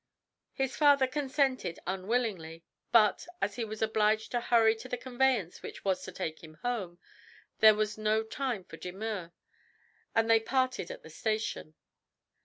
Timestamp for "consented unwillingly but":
1.05-3.27